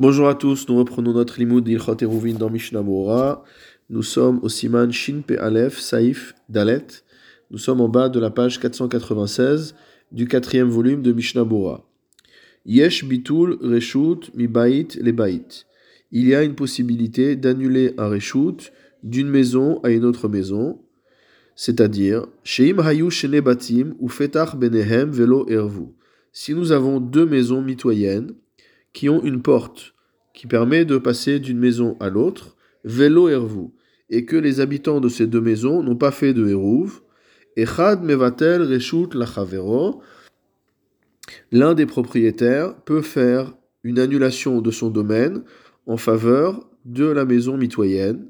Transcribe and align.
Bonjour 0.00 0.28
à 0.28 0.34
tous, 0.34 0.68
nous 0.68 0.76
reprenons 0.76 1.12
notre 1.12 1.38
limoud 1.38 1.62
d'Ilchot 1.62 2.02
Eruvin 2.02 2.32
dans 2.32 2.50
Mishnah. 2.50 2.82
Nous 3.90 4.02
sommes 4.02 4.40
au 4.42 4.48
Siman 4.48 4.90
Shin 4.90 5.22
Pe 5.24 5.38
Aleph 5.38 5.78
Saif 5.78 6.34
Dalet. 6.48 6.84
Nous 7.52 7.58
sommes 7.58 7.80
en 7.80 7.88
bas 7.88 8.08
de 8.08 8.18
la 8.18 8.30
page 8.30 8.58
496 8.58 9.76
du 10.10 10.26
quatrième 10.26 10.68
volume 10.68 11.00
de 11.00 11.12
Mishnah. 11.12 11.46
Yesh 12.66 13.04
bitul 13.04 13.56
reshut 13.62 14.34
mi 14.34 14.48
bait. 14.48 14.88
Il 16.10 16.26
y 16.26 16.34
a 16.34 16.42
une 16.42 16.56
possibilité 16.56 17.36
d'annuler 17.36 17.94
un 17.96 18.08
reshut 18.08 18.72
d'une 19.04 19.28
maison 19.28 19.80
à 19.84 19.90
une 19.90 20.04
autre 20.04 20.26
maison, 20.26 20.80
c'est-à-dire 21.54 22.26
Sheim 22.42 22.80
hayu 22.80 23.12
shene 23.12 23.40
batim 23.40 23.94
ou 24.00 24.08
fetach 24.08 24.56
benehem 24.56 25.12
velo 25.12 25.48
ervu. 25.48 25.94
Si 26.32 26.52
nous 26.52 26.72
avons 26.72 26.98
deux 26.98 27.26
maisons 27.26 27.62
mitoyennes, 27.62 28.34
qui 28.94 29.10
ont 29.10 29.22
une 29.22 29.42
porte 29.42 29.94
qui 30.32 30.46
permet 30.46 30.84
de 30.84 30.96
passer 30.98 31.38
d'une 31.38 31.58
maison 31.58 31.96
à 32.00 32.08
l'autre, 32.08 32.56
vélo 32.84 33.28
hervou, 33.28 33.74
et 34.10 34.24
que 34.24 34.36
les 34.36 34.60
habitants 34.60 35.00
de 35.00 35.08
ces 35.08 35.26
deux 35.26 35.40
maisons 35.40 35.82
n'ont 35.82 35.96
pas 35.96 36.10
fait 36.10 36.32
de 36.32 36.48
hérouv, 36.48 37.02
Echad 37.56 38.02
mevatel 38.02 38.62
reshut 38.62 39.14
lachavero, 39.14 40.02
l'un 41.52 41.74
des 41.74 41.86
propriétaires 41.86 42.74
peut 42.84 43.00
faire 43.00 43.54
une 43.84 44.00
annulation 44.00 44.60
de 44.60 44.70
son 44.70 44.90
domaine 44.90 45.42
en 45.86 45.96
faveur 45.96 46.68
de 46.84 47.06
la 47.06 47.24
maison 47.24 47.56
mitoyenne. 47.56 48.26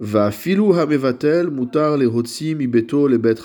Va 0.00 0.30
filou 0.30 0.72
hamevatel 0.72 1.50
mutar 1.50 1.96
le 1.96 2.06
hotsi 2.06 2.54
mi 2.54 2.66
beto 2.66 3.06
le 3.06 3.18
bet 3.18 3.36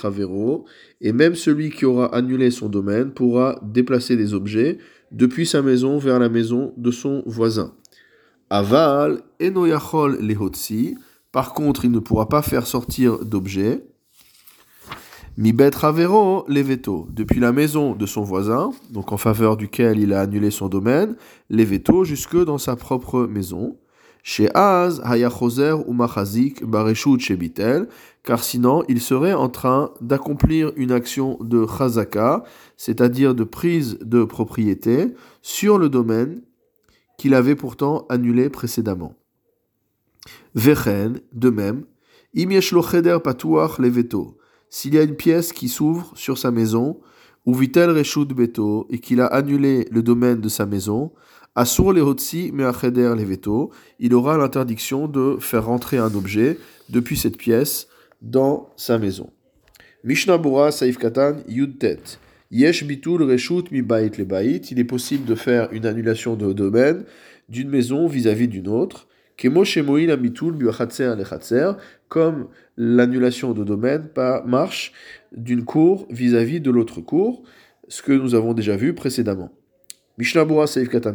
et 1.00 1.12
même 1.12 1.34
celui 1.34 1.70
qui 1.70 1.84
aura 1.84 2.14
annulé 2.14 2.50
son 2.50 2.68
domaine 2.68 3.12
pourra 3.12 3.60
déplacer 3.62 4.16
des 4.16 4.34
objets 4.34 4.78
depuis 5.10 5.46
sa 5.46 5.62
maison 5.62 5.98
vers 5.98 6.18
la 6.18 6.28
maison 6.28 6.72
de 6.76 6.90
son 6.90 7.22
voisin. 7.26 7.72
Aval, 8.48 9.22
enoyachol 9.40 10.18
lehotsi, 10.20 10.96
par 11.32 11.54
contre, 11.54 11.84
il 11.84 11.92
ne 11.92 12.00
pourra 12.00 12.28
pas 12.28 12.42
faire 12.42 12.66
sortir 12.66 13.24
d'objets. 13.24 13.84
Mi 15.36 15.52
bet 15.52 15.70
ravero 15.74 16.44
leveto, 16.48 17.06
depuis 17.10 17.38
la 17.38 17.52
maison 17.52 17.94
de 17.94 18.04
son 18.04 18.22
voisin, 18.22 18.72
donc 18.90 19.12
en 19.12 19.16
faveur 19.16 19.56
duquel 19.56 20.00
il 20.00 20.12
a 20.12 20.20
annulé 20.20 20.50
son 20.50 20.68
domaine, 20.68 21.14
leveto 21.48 22.04
jusque 22.04 22.36
dans 22.36 22.58
sa 22.58 22.74
propre 22.76 23.26
maison. 23.26 23.78
Car 28.22 28.44
sinon 28.44 28.84
il 28.88 29.00
serait 29.00 29.32
en 29.32 29.48
train 29.48 29.92
d'accomplir 30.00 30.72
une 30.76 30.92
action 30.92 31.38
de 31.40 31.66
chazaka, 31.66 32.44
c'est-à-dire 32.76 33.34
de 33.34 33.44
prise 33.44 33.98
de 34.02 34.24
propriété, 34.24 35.14
sur 35.42 35.78
le 35.78 35.88
domaine 35.88 36.42
qu'il 37.16 37.34
avait 37.34 37.56
pourtant 37.56 38.06
annulé 38.08 38.48
précédemment. 38.48 39.14
Vechen, 40.54 41.20
de 41.32 41.50
même, 41.50 41.84
leveto, 42.34 44.38
s'il 44.68 44.94
y 44.94 44.98
a 44.98 45.02
une 45.02 45.16
pièce 45.16 45.52
qui 45.52 45.68
s'ouvre 45.68 46.12
sur 46.14 46.38
sa 46.38 46.50
maison, 46.50 47.00
ou 47.46 47.54
vitel 47.54 47.90
reshut 47.90 48.28
beto, 48.28 48.86
et 48.90 48.98
qu'il 48.98 49.20
a 49.20 49.26
annulé 49.26 49.88
le 49.90 50.02
domaine 50.02 50.40
de 50.40 50.48
sa 50.48 50.66
maison, 50.66 51.12
Asur 51.56 51.92
lehotsi 51.92 52.52
me'acheder 52.52 53.12
leveto, 53.16 53.72
il 53.98 54.14
aura 54.14 54.38
l'interdiction 54.38 55.08
de 55.08 55.36
faire 55.40 55.66
rentrer 55.66 55.98
un 55.98 56.14
objet 56.14 56.56
depuis 56.90 57.16
cette 57.16 57.36
pièce 57.36 57.88
dans 58.22 58.70
sa 58.76 58.98
maison. 58.98 59.30
Mishnah 60.04 60.38
Bura 60.38 60.70
Saif 60.70 60.96
Katan 60.96 61.38
Yudtet. 61.48 62.20
Yesh 62.52 62.84
bitul 62.84 63.24
reshut 63.24 63.64
mi 63.72 63.82
bait 63.82 64.12
le 64.16 64.24
bait. 64.24 64.62
Il 64.70 64.78
est 64.78 64.84
possible 64.84 65.24
de 65.24 65.34
faire 65.34 65.68
une 65.72 65.86
annulation 65.86 66.36
de 66.36 66.52
domaine 66.52 67.04
d'une 67.48 67.68
maison 67.68 68.06
vis-à-vis 68.06 68.46
d'une 68.46 68.68
autre. 68.68 69.08
Kemo 69.36 69.64
shemoil 69.64 70.12
amitul 70.12 70.54
biachatzer 70.54 71.16
lechatzer. 71.16 71.72
Comme 72.08 72.46
l'annulation 72.76 73.54
de 73.54 73.64
domaine 73.64 74.08
marche 74.46 74.92
d'une 75.32 75.64
cour 75.64 76.06
vis-à-vis 76.10 76.60
de 76.60 76.70
l'autre 76.70 77.00
cour. 77.00 77.42
Ce 77.88 78.02
que 78.02 78.12
nous 78.12 78.36
avons 78.36 78.54
déjà 78.54 78.76
vu 78.76 78.94
précédemment. 78.94 79.50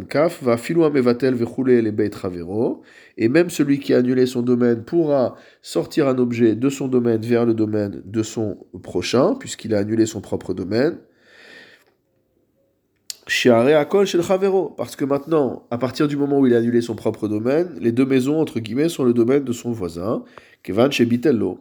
Kaf 0.09 0.41
va 0.41 0.57
filou 0.57 0.89
mevatel 0.89 1.35
le 1.37 2.09
ravero, 2.15 2.81
et 3.17 3.29
même 3.29 3.49
celui 3.49 3.79
qui 3.79 3.93
a 3.93 3.97
annulé 3.97 4.25
son 4.25 4.41
domaine 4.41 4.83
pourra 4.83 5.35
sortir 5.61 6.07
un 6.07 6.17
objet 6.17 6.55
de 6.55 6.69
son 6.69 6.87
domaine 6.87 7.21
vers 7.21 7.45
le 7.45 7.53
domaine 7.53 8.01
de 8.03 8.23
son 8.23 8.57
prochain, 8.81 9.35
puisqu'il 9.35 9.75
a 9.75 9.79
annulé 9.79 10.05
son 10.05 10.21
propre 10.21 10.53
domaine. 10.53 10.97
Parce 14.77 14.95
que 14.95 15.05
maintenant, 15.05 15.67
à 15.71 15.77
partir 15.77 16.07
du 16.07 16.15
moment 16.15 16.39
où 16.39 16.47
il 16.47 16.53
a 16.53 16.57
annulé 16.57 16.81
son 16.81 16.95
propre 16.95 17.27
domaine, 17.27 17.69
les 17.79 17.91
deux 17.91 18.05
maisons, 18.05 18.39
entre 18.39 18.59
guillemets, 18.59 18.89
sont 18.89 19.03
le 19.03 19.13
domaine 19.13 19.43
de 19.43 19.51
son 19.51 19.71
voisin, 19.71 20.23
Kevan 20.63 20.91
chez 20.91 21.05
Bitello. 21.05 21.59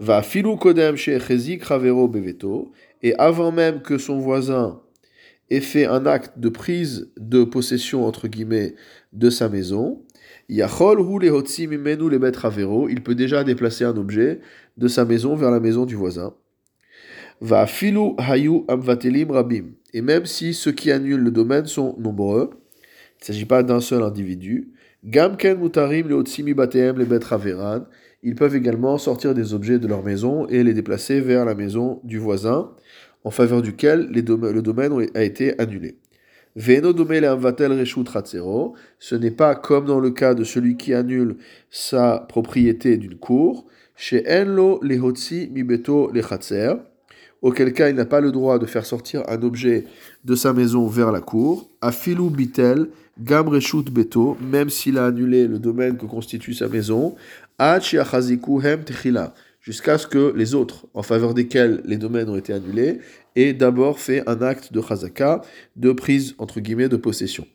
Va 0.00 0.22
filou 0.22 0.56
kodem 0.56 0.96
chez 0.96 1.18
Ravero 1.18 2.08
beveto, 2.08 2.72
et 3.02 3.14
avant 3.16 3.52
même 3.52 3.82
que 3.82 3.98
son 3.98 4.18
voisin 4.18 4.80
et 5.52 5.60
fait 5.60 5.84
un 5.84 6.06
acte 6.06 6.38
de 6.38 6.48
prise 6.48 7.12
de 7.18 7.44
possession, 7.44 8.06
entre 8.06 8.26
guillemets, 8.26 8.74
de 9.12 9.28
sa 9.28 9.50
maison, 9.50 10.00
il 10.48 10.64
peut 13.04 13.14
déjà 13.14 13.44
déplacer 13.44 13.84
un 13.84 13.94
objet 13.98 14.40
de 14.78 14.88
sa 14.88 15.04
maison 15.04 15.36
vers 15.36 15.50
la 15.50 15.60
maison 15.60 15.84
du 15.84 15.94
voisin. 15.94 16.32
Va 17.42 17.66
filu 17.66 18.12
hayu 18.16 18.64
amvatelim 18.66 19.30
rabim. 19.30 19.74
Et 19.92 20.00
même 20.00 20.24
si 20.24 20.54
ceux 20.54 20.72
qui 20.72 20.90
annulent 20.90 21.20
le 21.20 21.30
domaine 21.30 21.66
sont 21.66 21.96
nombreux, 21.98 22.48
il 22.54 23.20
ne 23.20 23.26
s'agit 23.26 23.44
pas 23.44 23.62
d'un 23.62 23.80
seul 23.80 24.02
individu, 24.02 24.72
gamken 25.04 25.58
mutarim 25.58 26.08
le 26.08 26.54
batem 26.54 26.96
le 26.96 27.04
ils 28.22 28.36
peuvent 28.36 28.54
également 28.56 28.96
sortir 28.96 29.34
des 29.34 29.52
objets 29.52 29.78
de 29.78 29.86
leur 29.86 30.02
maison 30.02 30.46
et 30.46 30.62
les 30.62 30.72
déplacer 30.72 31.20
vers 31.20 31.44
la 31.44 31.54
maison 31.54 32.00
du 32.04 32.18
voisin 32.18 32.70
en 33.24 33.30
faveur 33.30 33.62
duquel 33.62 34.08
le 34.10 34.22
domaine 34.62 35.08
a 35.14 35.22
été 35.22 35.58
annulé. 35.60 35.96
Ce 36.54 36.74
n'est 39.14 39.30
pas 39.30 39.54
comme 39.54 39.86
dans 39.86 40.00
le 40.00 40.10
cas 40.10 40.34
de 40.34 40.44
celui 40.44 40.76
qui 40.76 40.92
annule 40.92 41.36
sa 41.70 42.26
propriété 42.28 42.98
d'une 42.98 43.16
cour, 43.16 43.64
chez 43.96 44.24
Enlo 44.28 44.78
Lehotsi 44.82 45.48
Mibeto 45.50 46.10
Lechatzer, 46.12 46.74
auquel 47.40 47.72
cas 47.72 47.88
il 47.88 47.96
n'a 47.96 48.04
pas 48.04 48.20
le 48.20 48.32
droit 48.32 48.58
de 48.58 48.66
faire 48.66 48.84
sortir 48.84 49.22
un 49.28 49.40
objet 49.42 49.84
de 50.24 50.34
sa 50.34 50.52
maison 50.52 50.86
vers 50.88 51.10
la 51.10 51.20
cour, 51.20 51.70
Afilu 51.80 52.28
Bitel, 52.28 52.88
Gam 53.20 53.48
Beto, 53.90 54.36
même 54.40 54.68
s'il 54.70 54.98
a 54.98 55.06
annulé 55.06 55.46
le 55.46 55.58
domaine 55.58 55.96
que 55.96 56.06
constitue 56.06 56.54
sa 56.54 56.68
maison, 56.68 57.14
Hem 57.58 58.84
Techila 58.84 59.34
jusqu'à 59.62 59.96
ce 59.96 60.06
que 60.06 60.34
les 60.36 60.54
autres, 60.54 60.86
en 60.92 61.02
faveur 61.02 61.32
desquels 61.32 61.80
les 61.86 61.96
domaines 61.96 62.28
ont 62.28 62.36
été 62.36 62.52
annulés, 62.52 62.98
aient 63.36 63.54
d'abord 63.54 63.98
fait 63.98 64.28
un 64.28 64.42
acte 64.42 64.72
de 64.72 64.82
chazaka, 64.82 65.40
de 65.76 65.92
prise, 65.92 66.34
entre 66.38 66.60
guillemets, 66.60 66.88
de 66.88 66.96
possession. 66.96 67.46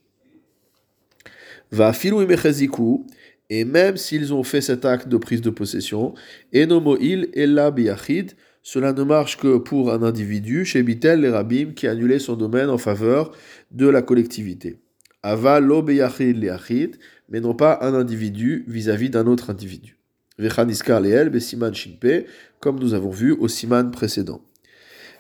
Va 1.71 1.93
filou 1.93 2.25
et 3.49 3.65
même 3.65 3.97
s'ils 3.97 4.33
ont 4.33 4.43
fait 4.43 4.61
cet 4.61 4.85
acte 4.85 5.07
de 5.07 5.17
prise 5.17 5.41
de 5.41 5.49
possession, 5.49 6.13
enomoil 6.53 7.27
ella 7.33 7.71
biyachid, 7.71 8.33
cela 8.63 8.91
ne 8.91 9.03
marche 9.03 9.37
que 9.37 9.57
pour 9.57 9.93
un 9.93 10.03
individu, 10.03 10.65
chez 10.65 10.83
Bitel 10.83 11.21
les 11.21 11.29
Rabim, 11.29 11.71
qui 11.73 11.87
a 11.87 12.19
son 12.19 12.35
domaine 12.35 12.69
en 12.69 12.77
faveur 12.77 13.31
de 13.71 13.87
la 13.87 14.01
collectivité. 14.01 14.79
Ava 15.23 15.59
lo 15.59 15.81
mais 17.29 17.41
non 17.41 17.53
pas 17.53 17.79
un 17.81 17.93
individu 17.93 18.63
vis-à-vis 18.67 19.09
d'un 19.09 19.27
autre 19.27 19.49
individu 19.49 19.96
comme 22.59 22.79
nous 22.79 22.93
avons 22.93 23.09
vu 23.09 23.31
au 23.31 23.47
siman 23.47 23.91
précédent. 23.91 24.41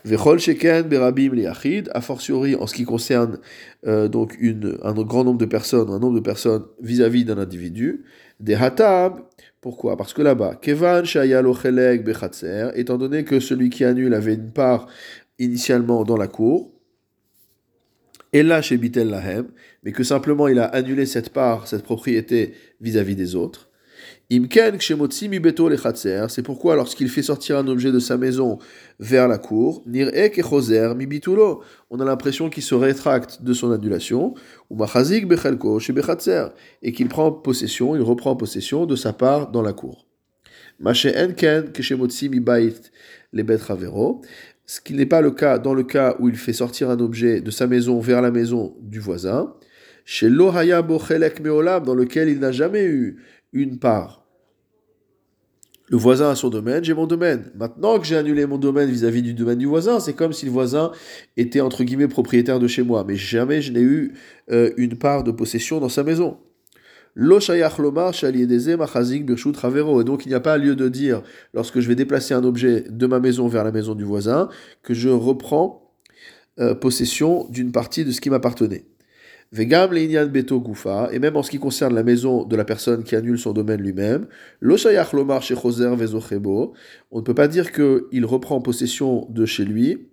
Vechol 0.05 0.39
sheken 0.39 0.83
berabim 0.83 1.33
liachid, 1.33 1.89
a 1.93 2.01
fortiori 2.01 2.55
en 2.55 2.67
ce 2.67 2.73
qui 2.73 2.85
concerne 2.85 3.39
euh, 3.85 4.07
donc 4.07 4.37
une, 4.39 4.77
un 4.83 4.93
grand 4.93 5.23
nombre 5.23 5.39
de 5.39 5.45
personnes, 5.45 5.89
un 5.89 5.99
nombre 5.99 6.15
de 6.15 6.23
personnes 6.23 6.63
vis-à-vis 6.81 7.25
d'un 7.25 7.37
individu. 7.37 8.05
Des 8.39 8.53
hatab, 8.53 9.19
pourquoi? 9.59 9.97
Parce 9.97 10.13
que 10.13 10.21
là-bas, 10.21 10.55
kevan 10.61 11.03
shayalo 11.03 11.53
chelek 11.53 12.03
bechatzer, 12.03 12.69
étant 12.75 12.97
donné 12.97 13.23
que 13.23 13.39
celui 13.39 13.69
qui 13.69 13.83
annule 13.83 14.13
avait 14.13 14.35
une 14.35 14.51
part 14.51 14.87
initialement 15.39 16.03
dans 16.03 16.17
la 16.17 16.27
cour, 16.27 16.71
et 18.33 18.43
là 18.43 18.61
chez 18.61 18.77
Bitel 18.77 19.09
Lahem, 19.09 19.47
mais 19.83 19.91
que 19.91 20.03
simplement 20.03 20.47
il 20.47 20.59
a 20.59 20.65
annulé 20.65 21.05
cette 21.05 21.31
part, 21.31 21.67
cette 21.67 21.83
propriété 21.83 22.53
vis-à-vis 22.81 23.15
des 23.15 23.35
autres. 23.35 23.66
C'est 24.29 24.41
pourquoi 26.43 26.75
lorsqu'il 26.75 27.07
fait 27.07 27.21
sortir 27.21 27.57
un 27.57 27.67
objet 27.67 27.93
de 27.93 27.99
sa 27.99 28.17
maison 28.17 28.59
vers 28.99 29.29
la 29.29 29.37
cour, 29.37 29.85
on 31.89 31.99
a 32.01 32.05
l'impression 32.05 32.49
qu'il 32.49 32.63
se 32.63 32.75
rétracte 32.75 33.41
de 33.41 33.53
son 33.53 33.71
annulation, 33.71 34.33
et 36.81 36.91
qu'il 36.91 37.07
prend 37.07 37.31
possession, 37.31 37.95
il 37.95 38.01
reprend 38.01 38.35
possession 38.35 38.85
de 38.85 38.97
sa 38.97 39.13
part 39.13 39.49
dans 39.49 39.61
la 39.61 39.71
cour. 39.71 40.05
Ce 44.69 44.81
qui 44.81 44.93
n'est 44.93 45.05
pas 45.05 45.21
le 45.21 45.31
cas 45.31 45.57
dans 45.57 45.73
le 45.73 45.83
cas 45.83 46.17
où 46.19 46.27
il 46.27 46.35
fait 46.35 46.51
sortir 46.51 46.89
un 46.89 46.99
objet 46.99 47.39
de 47.39 47.49
sa 47.49 47.65
maison 47.65 48.01
vers 48.01 48.21
la 48.21 48.31
maison 48.31 48.75
du 48.81 48.99
voisin. 48.99 49.53
chez 50.03 50.29
Lohaya 50.29 50.81
Bochelek 50.81 51.41
Meolam, 51.41 51.83
dans 51.83 51.93
lequel 51.93 52.29
il 52.29 52.39
n'a 52.39 52.53
jamais 52.53 52.85
eu 52.85 53.17
une 53.57 53.79
part. 53.79 54.23
Le 55.89 55.95
voisin 55.95 56.29
a 56.29 56.35
son 56.35 56.49
domaine, 56.49 56.83
j'ai 56.83 56.93
mon 56.93 57.07
domaine. 57.07 57.49
Maintenant 57.55 57.97
que 57.97 58.05
j'ai 58.05 58.17
annulé 58.17 58.45
mon 58.45 58.57
domaine 58.57 58.89
vis-à-vis 58.89 59.21
du 59.21 59.33
domaine 59.33 59.57
du 59.57 59.67
voisin, 59.67 60.01
c'est 60.01 60.13
comme 60.13 60.33
si 60.33 60.45
le 60.45 60.51
voisin 60.51 60.91
était 61.37 61.61
entre 61.61 61.85
guillemets 61.85 62.09
propriétaire 62.09 62.59
de 62.59 62.67
chez 62.67 62.83
moi, 62.83 63.05
mais 63.07 63.15
jamais 63.15 63.61
je 63.61 63.71
n'ai 63.71 63.79
eu 63.81 64.13
euh, 64.51 64.71
une 64.75 64.97
part 64.97 65.23
de 65.23 65.31
possession 65.31 65.79
dans 65.79 65.87
sa 65.87 66.03
maison. 66.03 66.39
Et 67.15 67.23
donc 67.23 67.49
il 70.25 70.27
n'y 70.27 70.35
a 70.35 70.39
pas 70.41 70.57
lieu 70.57 70.75
de 70.75 70.89
dire, 70.89 71.23
lorsque 71.53 71.79
je 71.79 71.87
vais 71.87 71.95
déplacer 71.95 72.33
un 72.33 72.43
objet 72.43 72.83
de 72.89 73.07
ma 73.07 73.21
maison 73.21 73.47
vers 73.47 73.63
la 73.63 73.71
maison 73.71 73.95
du 73.95 74.03
voisin, 74.03 74.49
que 74.83 74.93
je 74.93 75.07
reprends 75.09 75.95
euh, 76.59 76.75
possession 76.75 77.47
d'une 77.49 77.71
partie 77.71 78.03
de 78.03 78.11
ce 78.11 78.19
qui 78.19 78.29
m'appartenait. 78.29 78.83
Vegam 79.51 79.91
beto 80.29 80.59
gufa, 80.59 81.09
et 81.13 81.19
même 81.19 81.37
en 81.37 81.43
ce 81.43 81.49
qui 81.49 81.57
concerne 81.57 81.95
la 81.95 82.03
maison 82.03 82.43
de 82.43 82.55
la 82.55 82.65
personne 82.65 83.03
qui 83.03 83.15
annule 83.15 83.39
son 83.39 83.53
domaine 83.53 83.81
lui-même, 83.81 84.27
lo 84.59 84.75
lomar 85.13 85.41
on 87.11 87.17
ne 87.17 87.21
peut 87.21 87.33
pas 87.33 87.47
dire 87.47 87.71
qu'il 87.71 88.25
reprend 88.25 88.59
possession 88.59 89.25
de 89.29 89.45
chez 89.45 89.63
lui, 89.63 90.09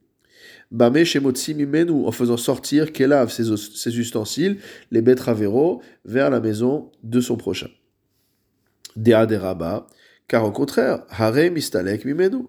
bame 0.70 0.96
en 0.96 2.12
faisant 2.12 2.36
sortir 2.36 2.92
Kelav 2.92 3.30
ses, 3.30 3.56
ses 3.56 3.98
ustensiles, 3.98 4.58
les 4.92 5.02
betraveros, 5.02 5.82
vers 6.04 6.30
la 6.30 6.38
maison 6.40 6.92
de 7.02 7.20
son 7.20 7.36
prochain. 7.36 7.68
Dea 8.96 9.26
deraba, 9.26 9.88
car 10.28 10.44
au 10.44 10.52
contraire, 10.52 11.04
hare 11.10 11.50
mistalek 11.50 12.04
mimenu, 12.04 12.44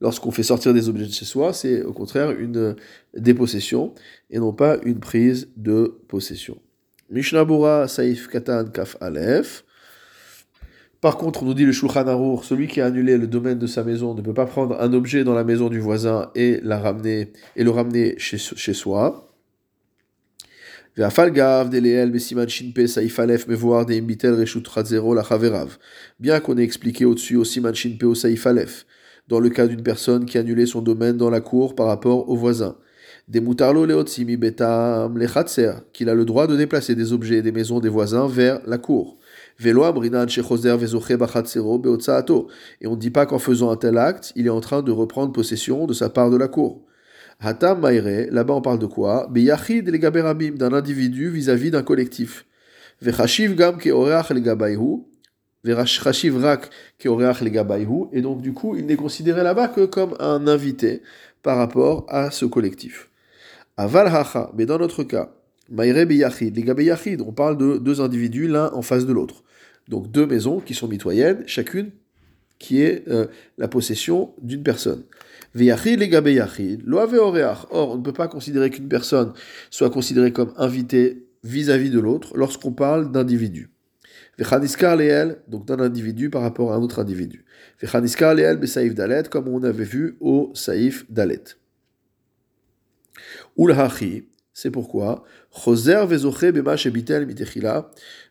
lorsqu'on 0.00 0.30
fait 0.30 0.42
sortir 0.42 0.74
des 0.74 0.88
objets 0.88 1.06
de 1.06 1.12
chez 1.12 1.24
soi, 1.24 1.52
c'est 1.52 1.82
au 1.82 1.92
contraire 1.92 2.30
une 2.32 2.76
dépossession 3.16 3.94
et 4.30 4.38
non 4.38 4.52
pas 4.52 4.78
une 4.84 5.00
prise 5.00 5.48
de 5.56 6.00
possession. 6.08 6.58
Mishnabura 7.10 7.88
Saif 7.88 8.28
Katan 8.28 8.66
Kaf 8.66 8.96
Aleph. 9.00 9.64
Par 11.00 11.16
contre, 11.16 11.44
nous 11.44 11.54
dit 11.54 11.64
le 11.64 11.72
Shulchan 11.72 12.06
Arour, 12.06 12.44
celui 12.44 12.68
qui 12.68 12.80
a 12.80 12.86
annulé 12.86 13.16
le 13.16 13.26
domaine 13.26 13.58
de 13.58 13.66
sa 13.66 13.84
maison 13.84 14.14
ne 14.14 14.20
peut 14.20 14.34
pas 14.34 14.44
prendre 14.44 14.78
un 14.80 14.92
objet 14.92 15.24
dans 15.24 15.32
la 15.32 15.44
maison 15.44 15.68
du 15.70 15.80
voisin 15.80 16.30
et, 16.34 16.60
la 16.62 16.94
et 17.56 17.64
le 17.64 17.70
ramener 17.70 18.16
chez 18.18 18.74
soi. 18.74 19.29
Bien 20.96 21.10
qu'on 26.40 26.58
ait 26.58 26.64
expliqué 26.64 27.04
au-dessus 27.04 27.36
au 27.36 27.44
Siman 27.44 27.74
Shinpe 27.74 28.02
au 28.02 28.14
Saif 28.14 28.46
dans 29.28 29.38
le 29.38 29.48
cas 29.48 29.68
d'une 29.68 29.82
personne 29.82 30.26
qui 30.26 30.36
a 30.36 30.40
annulé 30.40 30.66
son 30.66 30.82
domaine 30.82 31.16
dans 31.16 31.30
la 31.30 31.40
cour 31.40 31.76
par 31.76 31.86
rapport 31.86 32.28
au 32.28 32.34
voisin. 32.34 32.76
Des 33.28 33.40
betam 33.40 35.24
qu'il 35.92 36.08
a 36.08 36.14
le 36.14 36.24
droit 36.24 36.48
de 36.48 36.56
déplacer 36.56 36.96
des 36.96 37.12
objets 37.12 37.42
des 37.42 37.52
maisons 37.52 37.78
des 37.78 37.88
voisins 37.88 38.26
vers 38.26 38.60
la 38.66 38.78
cour. 38.78 39.18
Velo. 39.58 39.84
Et 42.80 42.86
on 42.86 42.90
ne 42.90 42.96
dit 42.96 43.10
pas 43.10 43.26
qu'en 43.26 43.38
faisant 43.38 43.70
un 43.70 43.76
tel 43.76 43.98
acte, 43.98 44.32
il 44.34 44.46
est 44.46 44.50
en 44.50 44.60
train 44.60 44.82
de 44.82 44.90
reprendre 44.90 45.32
possession 45.32 45.86
de 45.86 45.92
sa 45.92 46.08
part 46.08 46.30
de 46.30 46.36
la 46.36 46.48
cour. 46.48 46.84
Hatam 47.40 47.80
maire, 47.80 48.28
là-bas 48.30 48.54
on 48.54 48.60
parle 48.60 48.78
de 48.78 48.86
quoi? 48.86 49.26
Beyachid 49.30 49.88
legaberabim, 49.88 50.52
d'un 50.52 50.74
individu 50.74 51.30
vis-à-vis 51.30 51.70
d'un 51.70 51.82
collectif. 51.82 52.44
Vechashiv 53.00 53.56
gam 53.56 53.78
keoreach 53.78 54.30
legabaihu, 54.30 55.06
et 58.12 58.22
donc 58.22 58.42
du 58.42 58.52
coup, 58.52 58.76
il 58.76 58.86
n'est 58.86 58.96
considéré 58.96 59.42
là-bas 59.42 59.68
que 59.68 59.86
comme 59.86 60.14
un 60.20 60.46
invité 60.46 61.02
par 61.42 61.56
rapport 61.56 62.04
à 62.08 62.30
ce 62.30 62.44
collectif. 62.44 63.08
Aval 63.76 64.12
mais 64.54 64.66
dans 64.66 64.78
notre 64.78 65.02
cas, 65.04 65.32
on 65.70 67.32
parle 67.32 67.56
de 67.56 67.78
deux 67.78 68.00
individus 68.00 68.48
l'un 68.48 68.70
en 68.72 68.82
face 68.82 69.06
de 69.06 69.12
l'autre. 69.12 69.44
Donc 69.88 70.10
deux 70.10 70.26
maisons 70.26 70.60
qui 70.60 70.74
sont 70.74 70.88
mitoyennes, 70.88 71.42
chacune 71.46 71.90
qui 72.58 72.82
est 72.82 73.08
euh, 73.08 73.26
la 73.56 73.68
possession 73.68 74.34
d'une 74.42 74.62
personne. 74.62 75.04
Or, 75.54 75.80
on 77.90 77.96
ne 77.96 78.02
peut 78.02 78.12
pas 78.12 78.28
considérer 78.28 78.70
qu'une 78.70 78.88
personne 78.88 79.32
soit 79.70 79.90
considérée 79.90 80.32
comme 80.32 80.52
invitée 80.56 81.26
vis-à-vis 81.42 81.88
-vis 81.88 81.92
de 81.92 82.00
l'autre 82.00 82.36
lorsqu'on 82.36 82.72
parle 82.72 83.10
d'individus 83.10 83.70
donc 85.48 85.66
d'un 85.66 85.80
individu 85.80 86.30
par 86.30 86.42
rapport 86.42 86.72
à 86.72 86.76
un 86.76 86.80
autre 86.80 86.98
individu. 86.98 87.44
Comme 89.30 89.48
on 89.48 89.62
avait 89.62 89.84
vu 89.84 90.16
au 90.20 90.50
Saïf 90.54 91.10
Dalet. 91.10 91.44
Ulhachi, 93.58 94.28
c'est 94.52 94.70
pourquoi, 94.70 95.24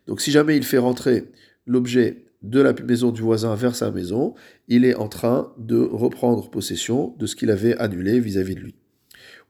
donc 0.06 0.20
si 0.20 0.30
jamais 0.30 0.56
il 0.56 0.64
fait 0.64 0.78
rentrer 0.78 1.30
l'objet 1.66 2.24
de 2.42 2.60
la 2.60 2.72
maison 2.72 3.10
du 3.10 3.20
voisin 3.20 3.54
vers 3.54 3.74
sa 3.74 3.90
maison, 3.90 4.34
il 4.68 4.84
est 4.84 4.94
en 4.94 5.08
train 5.08 5.52
de 5.58 5.78
reprendre 5.78 6.50
possession 6.50 7.14
de 7.18 7.26
ce 7.26 7.36
qu'il 7.36 7.50
avait 7.50 7.76
annulé 7.76 8.18
vis-à-vis 8.20 8.54
de 8.54 8.60
lui. 8.60 8.74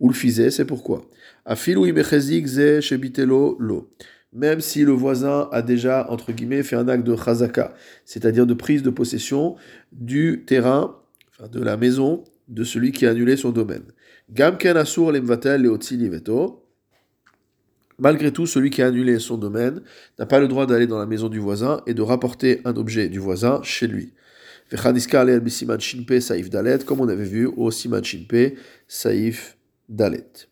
Ou 0.00 0.12
c'est 0.12 0.64
pourquoi? 0.64 1.06
Afilu 1.44 1.92
lo 3.58 3.90
même 4.32 4.60
si 4.60 4.84
le 4.84 4.92
voisin 4.92 5.48
a 5.50 5.60
déjà, 5.60 6.06
entre 6.08 6.32
guillemets, 6.32 6.62
fait 6.62 6.76
un 6.76 6.88
acte 6.88 7.04
de 7.04 7.16
chazaka, 7.16 7.74
c'est-à-dire 8.04 8.46
de 8.46 8.54
prise 8.54 8.82
de 8.82 8.90
possession 8.90 9.56
du 9.92 10.44
terrain, 10.46 10.96
de 11.50 11.60
la 11.60 11.76
maison 11.76 12.24
de 12.48 12.64
celui 12.64 12.92
qui 12.92 13.06
a 13.06 13.10
annulé 13.10 13.36
son 13.36 13.50
domaine. 13.50 13.84
Gamken 14.30 14.76
asur 14.76 15.10
lemvatel 15.10 15.66
veto. 15.66 16.59
Malgré 18.00 18.32
tout, 18.32 18.46
celui 18.46 18.70
qui 18.70 18.80
a 18.80 18.86
annulé 18.86 19.18
son 19.18 19.36
domaine 19.36 19.82
n'a 20.18 20.24
pas 20.24 20.40
le 20.40 20.48
droit 20.48 20.66
d'aller 20.66 20.86
dans 20.86 20.98
la 20.98 21.04
maison 21.04 21.28
du 21.28 21.38
voisin 21.38 21.82
et 21.86 21.92
de 21.92 22.00
rapporter 22.00 22.62
un 22.64 22.74
objet 22.76 23.10
du 23.10 23.18
voisin 23.18 23.60
chez 23.62 23.86
lui. 23.86 24.14
saif 24.72 26.50
dalet, 26.50 26.78
comme 26.78 27.00
on 27.00 27.08
avait 27.08 27.24
vu 27.24 27.46
au 27.46 27.70
siman 27.70 28.02
shinpe 28.02 28.56
saif 28.88 29.58
dalet. 29.90 30.48